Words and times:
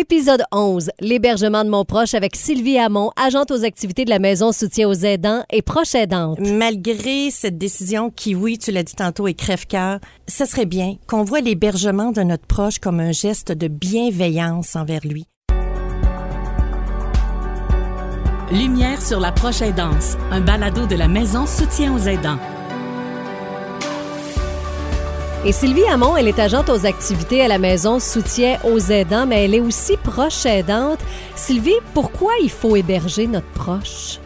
Épisode 0.00 0.42
11, 0.50 0.90
l'hébergement 0.98 1.64
de 1.64 1.70
mon 1.70 1.84
proche 1.84 2.14
avec 2.14 2.34
Sylvie 2.34 2.78
Hamon, 2.78 3.12
agente 3.14 3.52
aux 3.52 3.62
activités 3.62 4.04
de 4.04 4.10
la 4.10 4.18
Maison 4.18 4.50
Soutien 4.50 4.88
aux 4.88 4.92
aidants 4.92 5.44
et 5.52 5.62
proche 5.62 5.94
aidante. 5.94 6.40
Malgré 6.40 7.30
cette 7.30 7.58
décision 7.58 8.10
qui, 8.10 8.34
oui, 8.34 8.58
tu 8.58 8.72
l'as 8.72 8.82
dit 8.82 8.96
tantôt, 8.96 9.28
est 9.28 9.34
crève-cœur, 9.34 10.00
ce 10.26 10.46
serait 10.46 10.66
bien 10.66 10.96
qu'on 11.06 11.22
voit 11.22 11.40
l'hébergement 11.40 12.10
de 12.10 12.22
notre 12.22 12.44
proche 12.44 12.80
comme 12.80 12.98
un 12.98 13.12
geste 13.12 13.52
de 13.52 13.68
bienveillance 13.68 14.74
envers 14.74 15.06
lui. 15.06 15.26
Lumière 18.50 19.00
sur 19.00 19.20
la 19.20 19.30
proche 19.30 19.62
aidance, 19.62 20.16
un 20.32 20.40
balado 20.40 20.86
de 20.86 20.96
la 20.96 21.06
Maison 21.06 21.46
Soutien 21.46 21.94
aux 21.94 22.08
aidants. 22.08 22.40
Et 25.46 25.52
Sylvie 25.52 25.84
Hamon, 25.84 26.16
elle 26.16 26.28
est 26.28 26.38
agente 26.38 26.70
aux 26.70 26.86
activités 26.86 27.42
à 27.42 27.48
la 27.48 27.58
maison 27.58 28.00
soutien 28.00 28.58
aux 28.64 28.78
aidants, 28.78 29.26
mais 29.26 29.44
elle 29.44 29.54
est 29.54 29.60
aussi 29.60 29.98
proche 29.98 30.46
aidante. 30.46 31.00
Sylvie, 31.36 31.74
pourquoi 31.92 32.32
il 32.42 32.48
faut 32.48 32.76
héberger 32.76 33.26
notre 33.26 33.50
proche? 33.52 34.20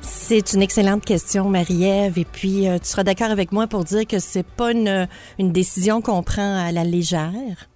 C'est 0.00 0.54
une 0.54 0.62
excellente 0.62 1.04
question, 1.04 1.50
Marie-Ève. 1.50 2.18
Et 2.18 2.24
puis, 2.24 2.66
euh, 2.66 2.78
tu 2.78 2.88
seras 2.88 3.04
d'accord 3.04 3.30
avec 3.30 3.52
moi 3.52 3.66
pour 3.66 3.84
dire 3.84 4.06
que 4.06 4.20
c'est 4.20 4.46
pas 4.46 4.72
une, 4.72 5.06
une 5.38 5.52
décision 5.52 6.00
qu'on 6.00 6.22
prend 6.22 6.56
à 6.56 6.72
la 6.72 6.84
légère. 6.84 7.68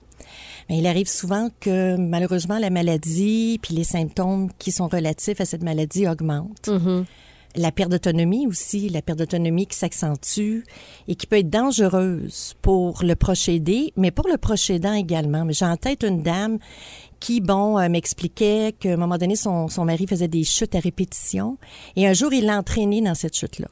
Mais 0.71 0.79
il 0.79 0.87
arrive 0.87 1.09
souvent 1.09 1.51
que 1.61 1.97
malheureusement 1.97 2.59
la 2.59 2.71
maladie 2.71 3.59
puis 3.61 3.75
les 3.75 3.85
symptômes 3.85 4.49
qui 4.59 4.73
sont 4.73 4.89
relatifs 4.89 5.43
à 5.43 5.45
cette 5.45 5.63
maladie 5.63 6.09
augmentent. 6.09 6.71
La 7.57 7.71
perte 7.71 7.91
d'autonomie 7.91 8.49
aussi, 8.49 8.89
la 8.89 9.01
perte 9.01 9.21
d'autonomie 9.21 9.67
qui 9.67 9.77
s'accentue 9.79 10.65
et 11.07 11.15
qui 11.15 11.27
peut 11.27 11.39
être 11.39 11.51
dangereuse 11.51 12.55
pour 12.63 13.05
le 13.05 13.15
proche 13.15 13.49
aidé, 13.49 13.93
mais 13.97 14.11
pour 14.11 14.27
le 14.29 14.39
proche 14.39 14.71
aidant 14.71 14.95
également. 14.95 15.47
J'ai 15.51 15.65
en 15.65 15.77
tête 15.77 16.03
une 16.03 16.23
dame 16.23 16.59
qui, 17.21 17.41
bon, 17.41 17.79
euh, 17.79 17.89
m'expliquait 17.89 18.75
qu'à 18.79 18.95
un 18.95 18.97
moment 18.97 19.19
donné, 19.19 19.37
son, 19.37 19.69
son 19.69 19.85
mari 19.85 20.07
faisait 20.09 20.29
des 20.29 20.43
chutes 20.43 20.75
à 20.75 20.81
répétition 20.81 21.57
et 21.95 22.09
un 22.09 22.13
jour, 22.13 22.33
il 22.33 22.47
l'a 22.47 22.59
entraîné 22.59 23.01
dans 23.01 23.15
cette 23.15 23.37
chute-là. 23.37 23.69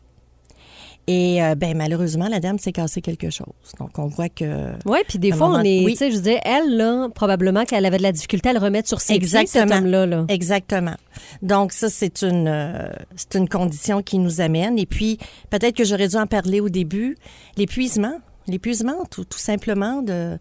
Et 1.09 1.43
euh, 1.43 1.57
ben 1.57 1.77
malheureusement, 1.77 2.29
la 2.29 2.39
dame 2.39 2.59
s'est 2.61 2.71
cassé 2.71 3.01
quelque 3.01 3.29
chose. 3.29 3.47
Donc 3.81 3.99
on 3.99 4.07
voit 4.07 4.29
que 4.29 4.71
Oui, 4.87 4.99
puis 5.09 5.19
des 5.19 5.33
fois, 5.33 5.49
moment- 5.49 5.61
on 5.61 5.65
est. 5.65 5.85
oui. 5.85 5.93
Tu 5.93 5.99
sais, 5.99 6.11
je 6.13 6.17
disais, 6.19 6.41
elle, 6.45 6.77
là, 6.77 7.09
probablement 7.13 7.65
qu'elle 7.65 7.85
avait 7.87 7.99
de 7.99 8.03
la 8.05 8.13
difficulté 8.13 8.51
à 8.51 8.53
le 8.53 8.61
remettre 8.61 8.89
sur 8.89 9.01
ses 9.01 9.19
pieds, 9.19 9.27
cet 9.29 9.41
Exactement. 9.43 9.79
homme-là. 9.79 10.07
Là. 10.07 10.25
Exactement. 10.29 10.95
Donc 11.43 11.73
ça, 11.73 11.89
c'est 11.91 12.23
une, 12.23 12.47
euh, 12.47 12.89
c'est 13.17 13.35
une 13.37 13.49
condition 13.49 14.01
qui 14.01 14.19
nous 14.19 14.41
amène. 14.41 14.79
Et 14.79 14.87
puis, 14.87 15.19
peut-être 15.51 15.75
que 15.77 15.85
j'aurais 15.85 16.07
dû 16.09 16.17
en 16.17 16.27
parler 16.29 16.61
au 16.61 16.69
début. 16.69 17.17
L'épuisement. 17.57 18.15
L'épuisement, 18.47 19.05
tout, 19.11 19.25
tout 19.25 19.39
simplement, 19.39 20.03
de, 20.03 20.39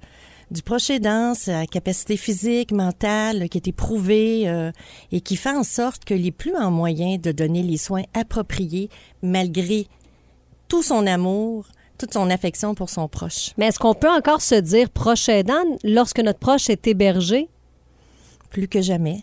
du 0.52 0.62
proche 0.64 0.90
aidant, 0.92 1.34
sa 1.34 1.66
capacité 1.66 2.18
physique, 2.18 2.72
mentale, 2.72 3.48
qui 3.50 3.58
est 3.58 3.68
éprouvée 3.68 4.48
euh, 4.50 4.72
et 5.12 5.22
qui 5.22 5.36
fait 5.38 5.52
en 5.56 5.64
sorte 5.64 6.04
qu'il 6.06 6.22
n'est 6.24 6.32
plus 6.32 6.56
en 6.56 6.70
moyen 6.72 7.18
de 7.18 7.32
donner 7.32 7.64
les 7.64 7.78
soins 7.78 8.04
appropriés 8.14 8.90
malgré 9.24 9.88
tout 10.72 10.84
son 10.84 11.06
amour, 11.06 11.66
toute 11.98 12.14
son 12.14 12.30
affection 12.30 12.76
pour 12.76 12.90
son 12.90 13.10
proche. 13.10 13.52
Mais 13.58 13.66
est-ce 13.66 13.78
qu'on 13.78 13.94
peut 13.94 14.10
encore 14.10 14.42
se 14.42 14.56
dire 14.56 14.90
proche 14.90 15.28
aidant 15.28 15.66
lorsque 15.84 16.20
notre 16.22 16.40
proche 16.40 16.70
est 16.70 16.88
hébergé? 16.88 17.50
Plus 18.52 18.70
que 18.70 18.82
jamais. 18.82 19.22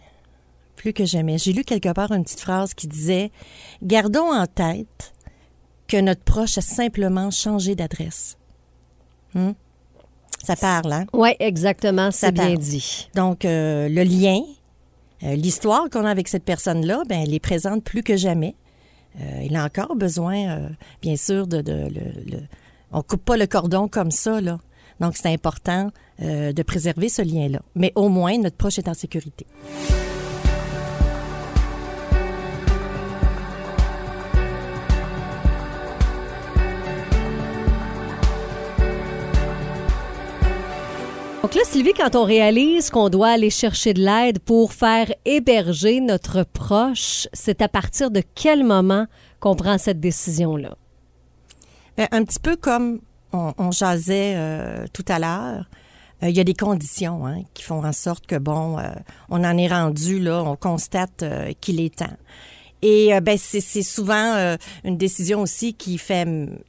Plus 0.77 0.93
que 0.93 1.07
jamais. 1.07 1.39
J'ai 1.39 1.55
lu 1.55 1.65
quelque 1.65 1.91
part 1.95 2.13
une 2.13 2.23
petite 2.23 2.41
phrase 2.41 2.75
qui 2.75 2.87
disait 2.87 3.31
Gardons 3.83 4.31
en 4.31 4.47
tête 4.47 5.15
que 5.87 5.97
notre 5.97 6.23
proche 6.23 6.59
a 6.59 6.61
simplement 6.61 7.31
changé 7.31 7.75
d'adresse. 7.75 8.37
Hmm? 9.33 9.53
Ça 10.45 10.55
parle, 10.55 10.93
hein? 10.93 11.07
Oui, 11.15 11.31
exactement, 11.41 12.11
Ça 12.11 12.27
c'est 12.27 12.33
bien 12.33 12.45
parle. 12.49 12.59
dit. 12.59 13.09
Donc, 13.15 13.47
euh, 13.47 13.89
le 13.89 14.03
lien, 14.03 14.43
euh, 15.23 15.35
l'histoire 15.35 15.89
qu'on 15.91 16.05
a 16.05 16.11
avec 16.11 16.29
cette 16.29 16.45
personne-là, 16.45 17.05
ben, 17.09 17.23
elle 17.23 17.33
est 17.33 17.41
présente 17.41 17.83
plus 17.85 18.03
que 18.03 18.19
jamais. 18.19 18.55
Euh, 19.21 19.43
il 19.45 19.57
a 19.57 19.65
encore 19.65 19.97
besoin, 19.97 20.49
euh, 20.49 20.69
bien 21.03 21.17
sûr, 21.17 21.47
de... 21.47 21.61
de 21.61 21.73
le, 21.73 22.31
le- 22.33 22.43
on 22.91 23.03
coupe 23.03 23.23
pas 23.25 23.37
le 23.37 23.47
cordon 23.47 23.87
comme 23.87 24.11
ça, 24.11 24.41
là. 24.41 24.59
Donc, 24.99 25.17
c'est 25.17 25.29
important 25.33 25.91
euh, 26.23 26.53
de 26.53 26.63
préserver 26.63 27.09
ce 27.11 27.21
lien-là. 27.23 27.61
Mais 27.75 27.93
au 27.97 28.09
moins, 28.09 28.39
notre 28.39 28.57
proche 28.57 28.79
est 28.79 28.89
en 28.89 28.95
sécurité. 28.95 29.47
Donc 41.49 41.55
là, 41.55 41.63
Sylvie, 41.65 41.95
quand 41.95 42.15
on 42.15 42.25
réalise 42.25 42.91
qu'on 42.91 43.09
doit 43.09 43.29
aller 43.29 43.49
chercher 43.49 43.95
de 43.95 44.03
l'aide 44.03 44.39
pour 44.39 44.75
faire 44.75 45.11
héberger 45.25 45.99
notre 46.03 46.43
proche, 46.43 47.27
c'est 47.33 47.63
à 47.63 47.71
partir 47.71 48.11
de 48.11 48.23
quel 48.35 48.65
moment 48.65 49.07
qu'on 49.41 49.57
prend 49.57 49.79
cette 49.79 49.99
décision-là? 49.99 50.77
Ben, 51.97 52.07
un 52.13 52.23
petit 52.25 52.39
peu 52.39 52.55
comme 52.55 53.01
on, 53.33 53.71
jasait 53.71 54.35
euh, 54.37 54.85
tout 54.93 55.07
à 55.09 55.19
l'heure, 55.19 55.65
euh, 56.23 56.29
il 56.29 56.37
y 56.37 56.41
a 56.41 56.45
des 56.45 56.53
conditions 56.53 57.27
hein, 57.27 57.39
qui 57.55 57.63
font 57.63 57.83
en 57.83 57.95
sorte 57.95 58.27
que, 58.27 58.37
bon, 58.37 58.79
euh, 58.79 58.83
on 59.31 59.43
en 59.43 59.57
est 59.57 59.69
rendu, 59.69 60.21
là, 60.21 60.43
on 60.45 60.55
constate 60.55 61.25
qu'il 61.63 61.81
est 61.81 61.97
temps. 61.97 62.17
Et 62.83 63.13
euh, 63.13 63.21
ben, 63.21 63.37
c'est 63.37 63.61
c'est 63.61 63.83
souvent 63.83 64.35
euh, 64.37 64.57
une 64.85 64.97
décision 64.97 65.41
aussi 65.41 65.75
qui 65.75 65.99
fait 65.99 66.27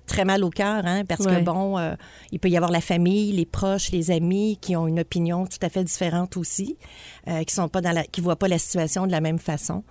très 0.08 0.26
mal 0.26 0.44
au 0.44 0.50
cœur, 0.50 0.84
hein, 0.86 1.04
parce 1.08 1.22
Ouais. 1.26 1.36
que, 1.40 1.44
bon, 1.44 1.78
euh, 1.78 1.94
il 2.32 2.40
peut 2.40 2.50
y 2.50 2.56
avoir 2.58 2.72
la 2.72 2.82
famille, 2.82 3.32
les 3.32 3.46
proches, 3.46 3.92
les 3.92 4.10
amis 4.12 4.58
qui 4.60 4.76
ont 4.76 4.88
une 4.88 5.00
opinion 5.00 5.46
tout 5.46 5.60
à 5.62 5.70
fait 5.70 5.84
différente 5.84 6.36
aussi, 6.38 6.78
euh, 7.28 7.44
qui 7.44 7.54
sont 7.54 7.68
pas 7.70 7.82
dans 7.82 7.92
la, 7.92 8.04
qui 8.04 8.22
voient 8.22 8.38
pas 8.38 8.48
la 8.48 8.58
situation 8.58 9.06
de 9.06 9.12
la 9.12 9.22
même 9.22 9.38
façon. 9.40 9.84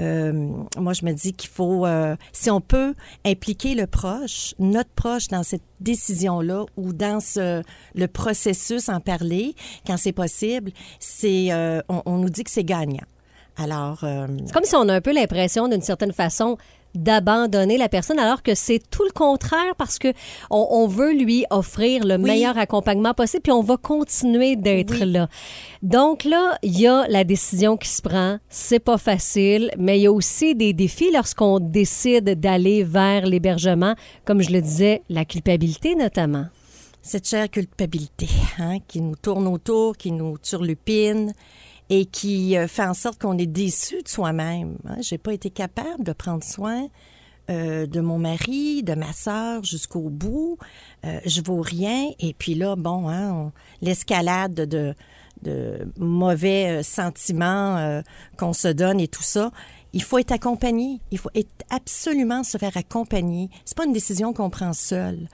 Euh, 0.00 0.32
moi, 0.78 0.92
je 0.92 1.04
me 1.04 1.12
dis 1.12 1.34
qu'il 1.34 1.50
faut, 1.50 1.84
euh, 1.86 2.16
si 2.32 2.50
on 2.50 2.60
peut 2.60 2.94
impliquer 3.24 3.74
le 3.74 3.86
proche, 3.86 4.54
notre 4.58 4.90
proche 4.90 5.28
dans 5.28 5.42
cette 5.42 5.62
décision-là 5.80 6.64
ou 6.76 6.92
dans 6.92 7.20
ce, 7.20 7.62
le 7.94 8.06
processus, 8.08 8.88
en 8.88 9.00
parler 9.00 9.54
quand 9.86 9.96
c'est 9.98 10.12
possible, 10.12 10.72
c'est, 10.98 11.52
euh, 11.52 11.80
on, 11.88 12.02
on 12.06 12.16
nous 12.18 12.30
dit 12.30 12.44
que 12.44 12.50
c'est 12.50 12.64
gagnant. 12.64 13.04
Alors, 13.56 13.98
euh, 14.04 14.26
C'est 14.46 14.52
comme 14.52 14.64
si 14.64 14.74
on 14.76 14.88
a 14.88 14.94
un 14.94 15.00
peu 15.00 15.12
l'impression, 15.12 15.68
d'une 15.68 15.82
certaine 15.82 16.12
façon, 16.12 16.56
d'abandonner 16.94 17.78
la 17.78 17.88
personne, 17.88 18.18
alors 18.18 18.42
que 18.42 18.54
c'est 18.56 18.80
tout 18.90 19.04
le 19.04 19.12
contraire 19.12 19.76
parce 19.78 19.98
que 19.98 20.08
on, 20.50 20.66
on 20.70 20.86
veut 20.88 21.12
lui 21.12 21.44
offrir 21.50 22.04
le 22.04 22.16
Oui. 22.16 22.22
meilleur 22.22 22.58
accompagnement 22.58 23.14
possible, 23.14 23.42
puis 23.42 23.52
on 23.52 23.62
va 23.62 23.76
continuer 23.76 24.56
d'être 24.56 25.00
Oui. 25.04 25.12
là. 25.12 25.28
Donc 25.82 26.24
là, 26.24 26.58
il 26.62 26.78
y 26.80 26.88
a 26.88 27.06
la 27.08 27.22
décision 27.22 27.76
qui 27.76 27.88
se 27.88 28.02
prend. 28.02 28.38
C'est 28.48 28.80
pas 28.80 28.98
facile, 28.98 29.70
mais 29.78 29.98
il 30.00 30.02
y 30.02 30.06
a 30.06 30.12
aussi 30.12 30.56
des 30.56 30.72
défis 30.72 31.12
lorsqu'on 31.12 31.60
décide 31.60 32.40
d'aller 32.40 32.82
vers 32.82 33.24
l'hébergement, 33.24 33.94
comme 34.24 34.42
je 34.42 34.50
le 34.50 34.60
disais, 34.60 35.02
la 35.08 35.24
culpabilité 35.24 35.94
notamment. 35.94 36.46
cette 37.02 37.28
chère 37.28 37.48
culpabilité 37.48 38.28
hein, 38.58 38.78
qui 38.88 39.00
nous 39.00 39.14
tourne 39.16 39.46
autour, 39.46 39.96
qui 39.96 40.10
nous 40.12 40.38
turlupine 40.38 41.32
et 41.90 42.06
qui 42.06 42.56
euh, 42.56 42.68
fait 42.68 42.84
en 42.84 42.94
sorte 42.94 43.20
qu'on 43.20 43.36
est 43.36 43.46
déçu 43.46 44.02
de 44.02 44.08
soi-même. 44.08 44.78
Hein. 44.88 44.96
J'ai 45.00 45.18
pas 45.18 45.34
été 45.34 45.50
capable 45.50 46.04
de 46.04 46.12
prendre 46.12 46.44
soin 46.44 46.86
euh, 47.50 47.86
de 47.86 48.00
mon 48.00 48.18
mari, 48.18 48.84
de 48.84 48.94
ma 48.94 49.12
sœur 49.12 49.64
jusqu'au 49.64 50.08
bout. 50.08 50.56
Euh, 51.04 51.18
je 51.26 51.42
vaux 51.42 51.60
rien. 51.60 52.10
Et 52.20 52.32
puis 52.32 52.54
là, 52.54 52.76
bon, 52.76 53.08
hein, 53.08 53.52
l'escalade 53.82 54.54
de, 54.54 54.94
de 55.42 55.88
mauvais 55.98 56.82
sentiments 56.84 58.02
qu'on 58.36 58.52
se 58.52 58.68
donne 58.68 59.00
et 59.00 59.08
tout 59.08 59.24
ça. 59.24 59.50
Il 59.92 60.04
faut 60.04 60.18
être 60.18 60.30
accompagné. 60.30 61.00
Il 61.10 61.18
faut 61.18 61.30
être 61.34 61.50
absolument 61.70 62.44
se 62.44 62.56
faire 62.56 62.76
accompagner. 62.76 63.50
C'est 63.64 63.76
pas 63.76 63.84
une 63.84 63.92
décision 63.92 64.32
qu'on 64.32 64.48
prend 64.50 64.72
seul. 64.72 65.28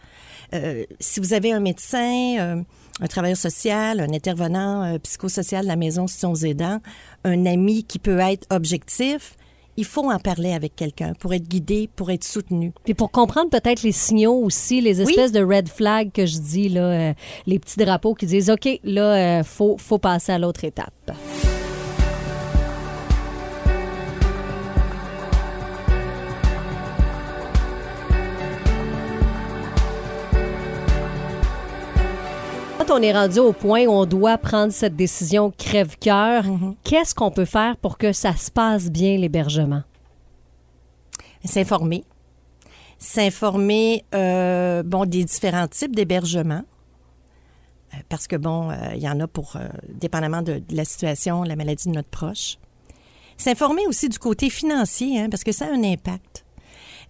Euh, 0.55 0.85
si 1.01 1.21
vous 1.21 1.35
avez 1.35 1.53
un 1.53 1.61
médecin, 1.61 2.65
un 3.01 3.07
travailleur 3.07 3.37
social, 3.37 4.01
un 4.01 4.13
intervenant 4.13 4.83
euh, 4.85 4.99
psychosocial 4.99 5.63
de 5.65 5.69
la 5.69 5.77
maison 5.77 6.07
Soutien 6.07 6.31
aux 6.31 6.37
aidants, 6.37 6.81
un 7.25 7.47
ami 7.47 7.85
qui 7.85 7.99
peut 7.99 8.19
être 8.19 8.47
objectif, 8.51 9.37
il 9.79 9.85
faut 9.85 10.11
en 10.11 10.19
parler 10.19 10.55
avec 10.55 10.75
quelqu'un 10.75 11.13
pour 11.19 11.35
être 11.35 11.47
guidé, 11.47 11.91
pour 11.97 12.11
être 12.11 12.25
soutenu. 12.25 12.73
Puis 12.85 12.95
pour 12.95 13.11
comprendre 13.11 13.51
peut-être 13.51 13.83
les 13.83 13.93
signaux 13.93 14.37
aussi, 14.43 14.81
les 14.81 15.03
Oui. 15.03 15.11
espèces 15.11 15.33
de 15.33 15.45
red 15.45 15.69
flags 15.69 16.11
que 16.13 16.25
je 16.25 16.39
dis, 16.39 16.71
là, 16.71 16.81
euh, 17.11 17.13
les 17.47 17.59
petits 17.59 17.77
drapeaux 17.79 18.15
qui 18.15 18.25
disent, 18.25 18.49
OK, 18.49 18.67
là, 18.85 19.41
euh, 19.41 19.45
faut, 19.45 19.77
faut 19.79 19.99
passer 19.99 20.33
à 20.33 20.39
l'autre 20.39 20.65
étape. 20.65 21.11
Quand 32.87 33.01
on 33.01 33.03
est 33.03 33.13
rendu 33.13 33.41
au 33.41 33.53
point 33.53 33.87
où 33.87 33.91
on 33.91 34.07
doit 34.07 34.39
prendre 34.39 34.73
cette 34.73 34.95
décision 34.95 35.51
crève-cœur, 35.51 36.45
qu'est-ce 36.85 37.17
qu'on 37.17 37.33
peut 37.33 37.45
faire 37.45 37.77
pour 37.77 37.99
que 37.99 38.13
ça 38.13 38.37
se 38.37 38.49
passe 38.49 38.91
bien, 38.91 39.17
l'hébergement? 39.17 39.83
S'informer. 41.45 42.05
S'informer, 42.99 44.05
euh, 44.15 44.85
bon, 44.85 45.05
des 45.05 45.25
différents 45.25 45.67
types 45.67 45.97
d'hébergements. 45.97 46.63
Euh, 47.93 47.99
Parce 48.09 48.29
que, 48.29 48.37
bon, 48.37 48.71
euh, 48.71 48.75
il 48.95 49.03
y 49.03 49.09
en 49.09 49.19
a 49.19 49.27
pour, 49.27 49.57
euh, 49.57 49.67
dépendamment 49.89 50.43
de, 50.43 50.61
de 50.61 50.77
la 50.77 50.85
situation, 50.85 51.43
la 51.43 51.57
maladie 51.57 51.89
de 51.89 51.95
notre 51.95 52.09
proche. 52.09 52.57
S'informer 53.37 53.87
aussi 53.89 54.09
du 54.09 54.19
côté 54.21 54.49
financier, 54.49 55.19
hein, 55.21 55.29
parce 55.29 55.43
que 55.43 55.53
ça 55.53 55.67
a 55.67 55.71
un 55.71 55.83
impact. 55.83 56.45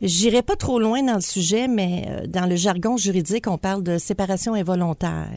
J'irai 0.00 0.40
pas 0.40 0.56
trop 0.56 0.78
loin 0.78 1.02
dans 1.02 1.17
le 1.17 1.20
sujet, 1.20 1.69
mais 1.69 2.23
dans 2.28 2.46
le 2.46 2.56
jargon 2.56 2.96
juridique, 2.96 3.46
on 3.46 3.58
parle 3.58 3.82
de 3.82 3.99
séparation 3.99 4.55
involontaire. 4.55 5.37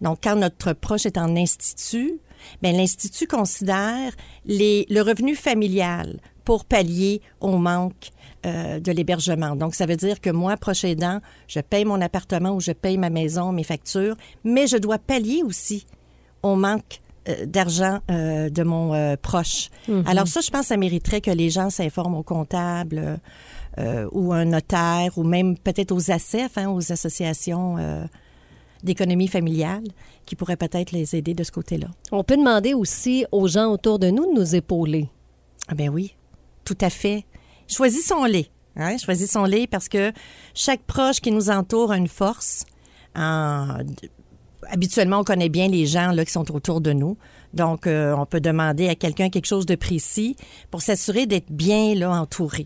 Donc, 0.00 0.18
quand 0.22 0.36
notre 0.36 0.72
proche 0.72 1.06
est 1.06 1.18
en 1.18 1.36
institut, 1.36 2.20
ben, 2.62 2.76
l'institut 2.76 3.26
considère 3.26 4.12
les, 4.44 4.86
le 4.90 5.00
revenu 5.02 5.34
familial 5.34 6.20
pour 6.44 6.64
pallier 6.64 7.20
au 7.40 7.58
manque 7.58 8.10
euh, 8.46 8.78
de 8.78 8.92
l'hébergement. 8.92 9.56
Donc, 9.56 9.74
ça 9.74 9.86
veut 9.86 9.96
dire 9.96 10.20
que 10.20 10.30
moi, 10.30 10.56
proche 10.56 10.84
aidant, 10.84 11.20
je 11.48 11.60
paye 11.60 11.84
mon 11.84 12.00
appartement 12.00 12.50
ou 12.50 12.60
je 12.60 12.72
paye 12.72 12.98
ma 12.98 13.10
maison, 13.10 13.52
mes 13.52 13.64
factures, 13.64 14.16
mais 14.44 14.66
je 14.66 14.76
dois 14.76 14.98
pallier 14.98 15.42
aussi 15.44 15.86
au 16.42 16.54
manque 16.54 17.00
euh, 17.28 17.46
d'argent 17.46 17.98
euh, 18.10 18.48
de 18.48 18.62
mon 18.62 19.16
proche. 19.16 19.70
Alors 20.06 20.28
ça, 20.28 20.40
je 20.40 20.50
pense 20.50 20.62
que 20.62 20.66
ça 20.68 20.76
mériterait 20.76 21.20
que 21.20 21.32
les 21.32 21.50
gens 21.50 21.70
s'informent 21.70 22.14
au 22.16 22.22
comptable 22.22 23.18
ou 24.12 24.32
un 24.32 24.46
notaire 24.46 25.18
ou 25.18 25.22
même 25.22 25.58
peut-être 25.58 25.92
aux 25.92 26.10
ACF, 26.10 26.56
hein, 26.56 26.70
aux 26.70 26.92
associations 26.92 27.76
d'économie 28.86 29.28
familiale, 29.28 29.84
qui 30.24 30.34
pourraient 30.36 30.56
peut-être 30.56 30.92
les 30.92 31.14
aider 31.14 31.34
de 31.34 31.44
ce 31.44 31.52
côté-là. 31.52 31.88
On 32.12 32.24
peut 32.24 32.36
demander 32.38 32.72
aussi 32.72 33.26
aux 33.32 33.46
gens 33.48 33.70
autour 33.70 33.98
de 33.98 34.08
nous 34.08 34.32
de 34.32 34.38
nous 34.40 34.54
épauler. 34.54 35.10
Ah 35.68 35.74
ben 35.74 35.90
oui, 35.90 36.14
tout 36.64 36.78
à 36.80 36.88
fait. 36.88 37.26
Choisissons-les. 37.68 38.48
Hein? 38.76 38.96
Choisissons-les 38.98 39.66
parce 39.66 39.88
que 39.88 40.12
chaque 40.54 40.82
proche 40.82 41.20
qui 41.20 41.32
nous 41.32 41.50
entoure 41.50 41.92
a 41.92 41.96
une 41.98 42.08
force. 42.08 42.64
En- 43.14 43.78
Habituellement, 44.68 45.20
on 45.20 45.24
connaît 45.24 45.48
bien 45.48 45.68
les 45.68 45.86
gens 45.86 46.10
là, 46.10 46.24
qui 46.24 46.32
sont 46.32 46.50
autour 46.52 46.80
de 46.80 46.92
nous. 46.92 47.16
Donc, 47.54 47.86
euh, 47.86 48.14
on 48.16 48.26
peut 48.26 48.40
demander 48.40 48.88
à 48.88 48.96
quelqu'un 48.96 49.28
quelque 49.30 49.46
chose 49.46 49.64
de 49.66 49.76
précis 49.76 50.34
pour 50.72 50.82
s'assurer 50.82 51.26
d'être 51.26 51.52
bien 51.52 51.94
là, 51.94 52.10
entouré. 52.10 52.64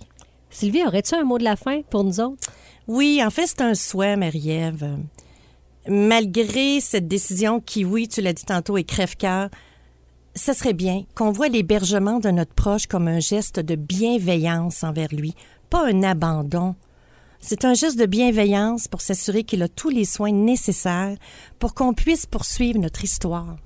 Sylvie, 0.49 0.83
aurais-tu 0.87 1.15
un 1.15 1.25
mot 1.25 1.37
de 1.37 1.45
la 1.45 1.57
fin 1.57 1.83
pour 1.91 2.03
nous 2.05 2.19
autres? 2.21 2.49
Oui, 2.89 3.21
en 3.25 3.29
fait, 3.29 3.47
c'est 3.47 3.61
un 3.61 3.75
souhait, 3.75 4.17
Marie-Ève. 4.17 4.97
Malgré 5.93 6.79
cette 6.79 7.09
décision 7.09 7.59
qui, 7.59 7.85
oui, 7.85 8.07
tu 8.07 8.21
l'as 8.21 8.33
dit 8.33 8.45
tantôt, 8.45 8.79
est 8.79 8.85
crève-cœur, 8.85 9.49
ça 10.37 10.55
serait 10.55 10.73
bien 10.73 11.03
qu'on 11.17 11.33
voit 11.33 11.49
l'hébergement 11.49 12.21
de 12.21 12.31
notre 12.31 12.55
proche 12.55 12.87
comme 12.87 13.09
un 13.09 13.19
geste 13.19 13.59
de 13.59 13.75
bienveillance 13.75 14.85
envers 14.85 15.13
lui, 15.13 15.35
pas 15.69 15.85
un 15.85 16.05
abandon. 16.05 16.77
C'est 17.41 17.65
un 17.65 17.75
geste 17.75 17.99
de 17.99 18.07
bienveillance 18.07 18.87
pour 18.87 19.01
s'assurer 19.01 19.43
qu'il 19.43 19.65
a 19.65 19.69
tous 19.69 19.89
les 19.89 20.05
soins 20.05 20.31
nécessaires 20.31 21.17
pour 21.59 21.75
qu'on 21.75 21.93
puisse 21.93 22.25
poursuivre 22.25 22.79
notre 22.79 23.03
histoire, 23.03 23.57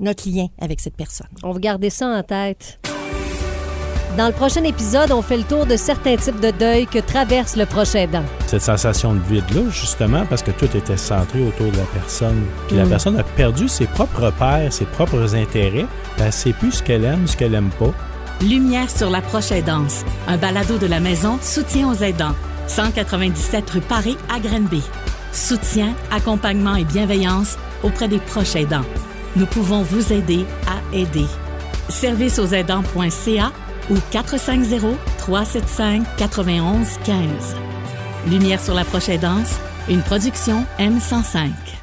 notre 0.00 0.28
lien 0.28 0.48
avec 0.58 0.80
cette 0.80 0.96
personne. 0.96 1.30
On 1.44 1.52
va 1.52 1.60
garder 1.60 1.90
ça 1.90 2.08
en 2.08 2.24
tête. 2.24 2.80
Dans 4.16 4.26
le 4.26 4.32
prochain 4.32 4.62
épisode, 4.64 5.10
on 5.10 5.22
fait 5.22 5.38
le 5.38 5.42
tour 5.44 5.64
de 5.64 5.74
certains 5.76 6.16
types 6.16 6.38
de 6.38 6.50
deuil 6.50 6.86
que 6.86 6.98
traverse 6.98 7.56
le 7.56 7.64
proche 7.64 7.94
aidant. 7.94 8.24
Cette 8.46 8.60
sensation 8.60 9.14
de 9.14 9.20
vide-là, 9.20 9.62
justement, 9.70 10.26
parce 10.26 10.42
que 10.42 10.50
tout 10.50 10.68
était 10.76 10.98
centré 10.98 11.42
autour 11.42 11.72
de 11.72 11.78
la 11.78 11.84
personne. 11.94 12.42
Puis 12.68 12.76
la 12.76 12.84
Mm. 12.84 12.88
personne 12.90 13.18
a 13.18 13.22
perdu 13.22 13.68
ses 13.68 13.86
propres 13.86 14.24
repères, 14.26 14.70
ses 14.70 14.84
propres 14.84 15.34
intérêts. 15.34 15.86
Elle 16.18 16.26
ne 16.26 16.30
sait 16.30 16.52
plus 16.52 16.72
ce 16.72 16.82
qu'elle 16.82 17.04
aime, 17.04 17.26
ce 17.26 17.36
qu'elle 17.38 17.54
aime 17.54 17.70
pas. 17.78 17.90
Lumière 18.42 18.90
sur 18.90 19.08
la 19.08 19.22
proche 19.22 19.50
aidance, 19.50 20.04
un 20.28 20.36
balado 20.36 20.76
de 20.76 20.86
la 20.86 21.00
maison 21.00 21.38
Soutien 21.40 21.88
aux 21.88 21.94
aidants, 22.02 22.34
197 22.66 23.70
rue 23.70 23.80
Paris 23.80 24.18
à 24.34 24.40
Grenby. 24.40 24.82
Soutien, 25.32 25.94
accompagnement 26.10 26.74
et 26.76 26.84
bienveillance 26.84 27.56
auprès 27.82 28.08
des 28.08 28.18
proches 28.18 28.56
aidants. 28.56 28.84
Nous 29.36 29.46
pouvons 29.46 29.82
vous 29.82 30.12
aider 30.12 30.44
à 30.66 30.94
aider. 30.94 31.24
Service 31.88 32.38
aux 32.38 32.46
aidants.ca 32.48 33.52
ou 33.90 33.96
450 34.10 34.96
375 35.18 36.04
91 36.16 36.98
15. 37.04 37.56
Lumière 38.28 38.60
sur 38.60 38.74
la 38.74 38.84
proche 38.84 39.08
aidance, 39.08 39.58
une 39.88 40.02
production 40.02 40.64
M105. 40.78 41.81